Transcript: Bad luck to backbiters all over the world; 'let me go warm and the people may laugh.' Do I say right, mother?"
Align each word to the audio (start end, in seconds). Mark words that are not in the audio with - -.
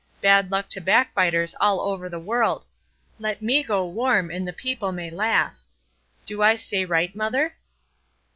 Bad 0.19 0.49
luck 0.49 0.67
to 0.69 0.81
backbiters 0.81 1.53
all 1.61 1.79
over 1.79 2.09
the 2.09 2.17
world; 2.17 2.65
'let 3.19 3.39
me 3.39 3.61
go 3.61 3.85
warm 3.85 4.31
and 4.31 4.47
the 4.47 4.51
people 4.51 4.91
may 4.91 5.11
laugh.' 5.11 5.59
Do 6.25 6.41
I 6.41 6.55
say 6.55 6.85
right, 6.85 7.15
mother?" 7.15 7.55